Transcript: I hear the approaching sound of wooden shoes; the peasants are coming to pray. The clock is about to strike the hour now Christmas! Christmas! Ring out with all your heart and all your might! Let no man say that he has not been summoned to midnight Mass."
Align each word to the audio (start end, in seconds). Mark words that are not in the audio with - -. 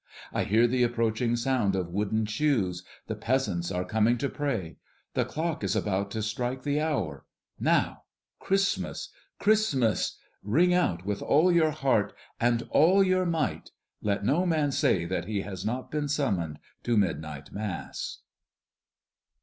I 0.33 0.45
hear 0.45 0.65
the 0.65 0.81
approaching 0.81 1.35
sound 1.35 1.75
of 1.75 1.91
wooden 1.91 2.25
shoes; 2.25 2.83
the 3.05 3.13
peasants 3.13 3.71
are 3.71 3.85
coming 3.85 4.17
to 4.17 4.29
pray. 4.29 4.77
The 5.13 5.25
clock 5.25 5.63
is 5.63 5.75
about 5.75 6.09
to 6.09 6.23
strike 6.23 6.63
the 6.63 6.81
hour 6.81 7.23
now 7.59 8.05
Christmas! 8.39 9.09
Christmas! 9.37 10.17
Ring 10.41 10.73
out 10.73 11.05
with 11.05 11.21
all 11.21 11.51
your 11.51 11.69
heart 11.69 12.13
and 12.39 12.63
all 12.71 13.03
your 13.03 13.27
might! 13.27 13.69
Let 14.01 14.25
no 14.25 14.43
man 14.43 14.71
say 14.71 15.05
that 15.05 15.25
he 15.25 15.41
has 15.41 15.63
not 15.63 15.91
been 15.91 16.07
summoned 16.07 16.57
to 16.81 16.97
midnight 16.97 17.51
Mass." 17.51 18.21